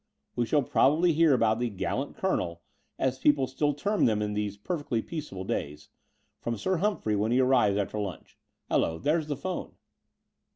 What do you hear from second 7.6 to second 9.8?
after lunch. Hallo, there's the 'phone."